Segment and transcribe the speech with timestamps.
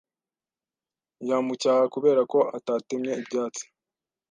[1.29, 3.63] Yamucyaha kubera ko atatemye ibyatsi.